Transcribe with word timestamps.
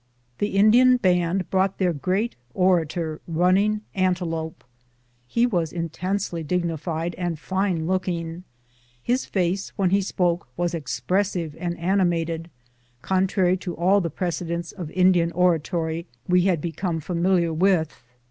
The 0.39 0.55
Indian 0.57 0.97
band 0.97 1.47
brought 1.51 1.77
their 1.77 1.93
great 1.93 2.35
orator 2.55 3.21
Running 3.27 3.81
Antelope. 3.93 4.63
He 5.27 5.45
was 5.45 5.71
intensely 5.71 6.41
dignified 6.41 7.13
and 7.19 7.37
fine 7.37 7.85
looking. 7.85 8.43
His 9.03 9.25
face 9.27 9.69
when 9.75 9.91
he 9.91 10.01
spoke 10.01 10.47
was 10.57 10.73
expressive 10.73 11.55
and 11.59 11.77
animated, 11.77 12.49
contrary 13.03 13.57
to 13.57 13.75
all 13.75 14.01
the 14.01 14.09
precedents 14.09 14.71
of 14.71 14.89
Indian 14.89 15.31
orator}' 15.33 16.01
we 16.27 16.45
had 16.45 16.61
become 16.61 16.99
familiar 16.99 17.53
with. 17.53 18.01